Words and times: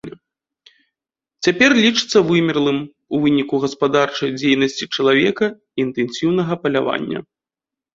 Цяпер 1.47 1.71
лічыцца 1.83 2.17
вымерлым 2.31 2.79
ў 3.13 3.15
выніку 3.27 3.55
гаспадарчай 3.69 4.29
дзейнасці 4.41 4.93
чалавека 4.95 5.45
і 5.57 5.89
інтэнсіўнага 5.89 6.53
палявання. 6.67 7.19